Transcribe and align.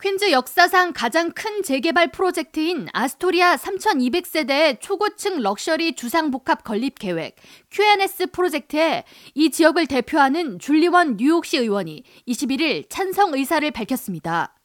퀸즈 0.00 0.30
역사상 0.30 0.92
가장 0.92 1.32
큰 1.32 1.64
재개발 1.64 2.12
프로젝트인 2.12 2.86
아스토리아 2.92 3.56
3200세대의 3.56 4.80
초고층 4.80 5.40
럭셔리 5.40 5.96
주상복합 5.96 6.62
건립 6.62 7.00
계획 7.00 7.34
QNS 7.72 8.28
프로젝트에 8.28 9.02
이 9.34 9.50
지역을 9.50 9.88
대표하는 9.88 10.60
줄리원 10.60 11.16
뉴욕시 11.16 11.58
의원이 11.58 12.04
21일 12.28 12.88
찬성 12.88 13.34
의사를 13.34 13.68
밝혔습니다. 13.72 14.57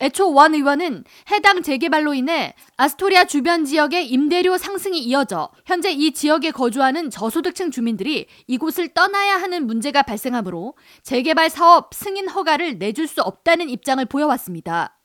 애초 0.00 0.32
원 0.32 0.54
의원은 0.54 1.04
해당 1.30 1.62
재개발로 1.62 2.14
인해 2.14 2.54
아스토리아 2.76 3.24
주변 3.24 3.64
지역의 3.64 4.08
임대료 4.08 4.58
상승이 4.58 4.98
이어져 4.98 5.50
현재 5.66 5.92
이 5.92 6.12
지역에 6.12 6.50
거주하는 6.50 7.10
저소득층 7.10 7.70
주민들이 7.70 8.26
이곳을 8.46 8.88
떠나야 8.88 9.36
하는 9.36 9.66
문제가 9.66 10.02
발생하므로 10.02 10.74
재개발 11.02 11.48
사업 11.48 11.94
승인 11.94 12.28
허가를 12.28 12.78
내줄 12.78 13.06
수 13.06 13.22
없다는 13.22 13.68
입장을 13.70 14.04
보여왔습니다. 14.06 14.98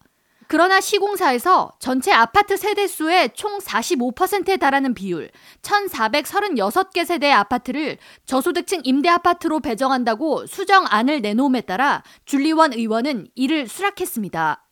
그러나 0.47 0.81
시공사에서 0.81 1.73
전체 1.77 2.11
아파트 2.11 2.57
세대 2.57 2.87
수의 2.87 3.29
총 3.35 3.59
45%에 3.59 4.57
달하는 4.57 4.95
비율, 4.95 5.29
1,436개 5.61 7.05
세대의 7.05 7.31
아파트를 7.33 7.99
저소득층 8.25 8.81
임대 8.83 9.09
아파트로 9.09 9.59
배정한다고 9.59 10.47
수정안을 10.47 11.21
내놓음에 11.21 11.61
따라 11.61 12.01
줄리원 12.25 12.73
의원은 12.73 13.27
이를 13.35 13.67
수락했습니다. 13.67 14.65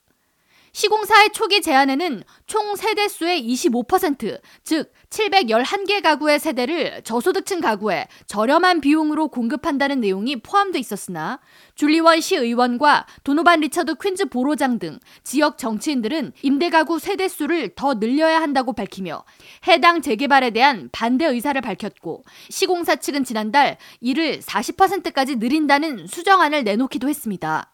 시공사의 0.71 1.31
초기 1.33 1.61
제안에는 1.61 2.23
총 2.45 2.75
세대수의 2.75 3.41
25%, 3.41 4.39
즉 4.63 4.93
711개 5.09 6.01
가구의 6.03 6.39
세대를 6.39 7.01
저소득층 7.03 7.61
가구에 7.61 8.07
저렴한 8.27 8.81
비용으로 8.81 9.29
공급한다는 9.29 10.01
내용이 10.01 10.41
포함돼 10.41 10.79
있었으나 10.79 11.39
줄리원 11.75 12.21
시 12.21 12.35
의원과 12.35 13.05
도노반 13.23 13.61
리처드 13.61 13.95
퀸즈 13.95 14.25
보로장 14.25 14.79
등 14.79 14.99
지역 15.23 15.57
정치인들은 15.57 16.33
임대가구 16.41 16.99
세대수를 16.99 17.75
더 17.75 17.95
늘려야 17.95 18.41
한다고 18.41 18.73
밝히며 18.73 19.23
해당 19.67 20.01
재개발에 20.01 20.51
대한 20.51 20.89
반대 20.91 21.25
의사를 21.25 21.59
밝혔고 21.59 22.23
시공사 22.49 22.97
측은 22.97 23.23
지난달 23.23 23.77
이를 24.01 24.39
40%까지 24.39 25.37
늘린다는 25.37 26.07
수정안을 26.07 26.63
내놓기도 26.63 27.09
했습니다. 27.09 27.71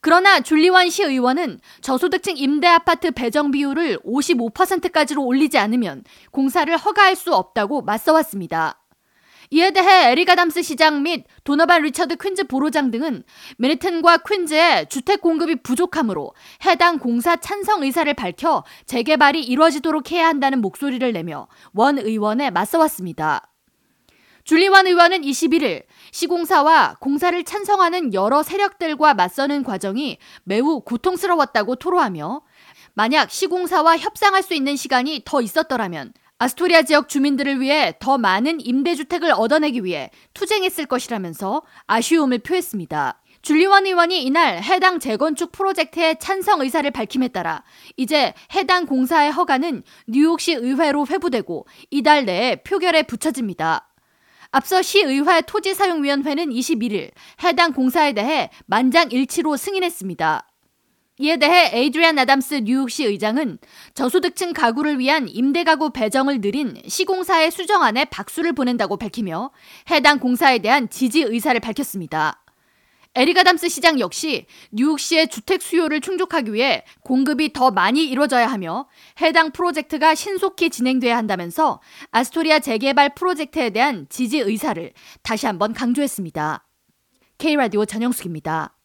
그러나 0.00 0.40
줄리원 0.40 0.88
시 0.88 1.02
의원은 1.02 1.60
저소득층 1.82 2.36
임대 2.36 2.66
아파트 2.66 3.10
배정 3.10 3.50
비율을 3.50 3.98
55%까지로 3.98 5.22
올리지 5.22 5.58
않으면 5.58 6.04
공사를 6.30 6.74
허가할 6.76 7.16
수 7.16 7.34
없다고 7.34 7.82
맞서왔습니다. 7.82 8.80
이에 9.52 9.72
대해 9.72 10.12
에릭 10.12 10.30
아담스 10.30 10.62
시장 10.62 11.02
및 11.02 11.24
도너반 11.42 11.82
리처드 11.82 12.16
퀸즈 12.16 12.44
borough장 12.44 12.92
등은 12.92 13.24
맨해튼과 13.58 14.18
퀸즈의 14.18 14.88
주택 14.88 15.20
공급이 15.20 15.56
부족하므로 15.56 16.32
해당 16.64 16.98
공사 16.98 17.34
찬성 17.36 17.82
의사를 17.82 18.12
밝혀 18.14 18.62
재개발이 18.86 19.42
이루어지도록 19.42 20.12
해야 20.12 20.28
한다는 20.28 20.60
목소리를 20.60 21.12
내며 21.12 21.48
원 21.74 21.98
의원에 21.98 22.50
맞서왔습니다. 22.50 23.49
줄리 24.44 24.67
원 24.67 24.86
의원은 24.86 25.22
21일 25.22 25.84
시공사와 26.12 26.96
공사를 27.00 27.42
찬성하는 27.44 28.14
여러 28.14 28.42
세력들과 28.42 29.14
맞서는 29.14 29.62
과정이 29.62 30.18
매우 30.44 30.80
고통스러웠다고 30.80 31.76
토로하며 31.76 32.42
만약 32.94 33.30
시공사와 33.30 33.98
협상할 33.98 34.42
수 34.42 34.54
있는 34.54 34.76
시간이 34.76 35.22
더 35.24 35.40
있었더라면 35.40 36.12
아스토리아 36.38 36.82
지역 36.82 37.10
주민들을 37.10 37.60
위해 37.60 37.94
더 38.00 38.16
많은 38.16 38.64
임대주택을 38.64 39.30
얻어내기 39.32 39.84
위해 39.84 40.10
투쟁했을 40.32 40.86
것이라면서 40.86 41.62
아쉬움을 41.86 42.38
표했습니다. 42.38 43.20
줄리원 43.42 43.86
의원이 43.86 44.22
이날 44.22 44.62
해당 44.62 44.98
재건축 44.98 45.52
프로젝트의 45.52 46.18
찬성 46.18 46.62
의사를 46.62 46.90
밝힘에 46.90 47.28
따라 47.28 47.62
이제 47.96 48.34
해당 48.54 48.86
공사의 48.86 49.32
허가는 49.32 49.82
뉴욕시 50.08 50.54
의회로 50.54 51.06
회부되고 51.06 51.66
이달 51.90 52.24
내에 52.24 52.56
표결에 52.56 53.02
붙여집니다. 53.02 53.89
앞서 54.52 54.82
시의회 54.82 55.42
토지사용위원회는 55.42 56.50
21일 56.50 57.12
해당 57.44 57.72
공사에 57.72 58.12
대해 58.12 58.50
만장일치로 58.66 59.56
승인했습니다. 59.56 60.46
이에 61.18 61.36
대해 61.36 61.70
에이드리안 61.72 62.18
아담스 62.18 62.62
뉴욕시 62.64 63.04
의장은 63.04 63.58
저소득층 63.94 64.52
가구를 64.52 64.98
위한 64.98 65.28
임대가구 65.28 65.90
배정을 65.90 66.40
늘린 66.40 66.80
시공사의 66.86 67.50
수정안에 67.50 68.06
박수를 68.06 68.54
보낸다고 68.54 68.96
밝히며 68.96 69.50
해당 69.90 70.18
공사에 70.18 70.58
대한 70.58 70.88
지지 70.88 71.20
의사를 71.20 71.60
밝혔습니다. 71.60 72.42
에릭 73.16 73.35
아담스 73.35 73.68
시장 73.68 73.98
역시 73.98 74.46
뉴욕시의 74.70 75.28
주택 75.28 75.62
수요를 75.62 76.00
충족하기 76.00 76.52
위해 76.52 76.84
공급이 77.02 77.52
더 77.52 77.72
많이 77.72 78.04
이루어져야 78.04 78.46
하며 78.46 78.88
해당 79.20 79.50
프로젝트가 79.50 80.14
신속히 80.14 80.70
진행돼야 80.70 81.16
한다면서 81.16 81.80
아스토리아 82.12 82.60
재개발 82.60 83.14
프로젝트에 83.16 83.70
대한 83.70 84.06
지지 84.08 84.38
의사를 84.38 84.92
다시 85.22 85.46
한번 85.46 85.72
강조했습니다. 85.72 86.64
K라디오 87.38 87.84
전영숙입니다. 87.84 88.79